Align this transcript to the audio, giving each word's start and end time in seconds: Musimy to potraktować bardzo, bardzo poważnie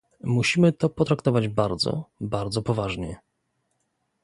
Musimy 0.23 0.71
to 0.73 0.89
potraktować 0.89 1.47
bardzo, 1.47 2.09
bardzo 2.21 2.61
poważnie 2.61 3.15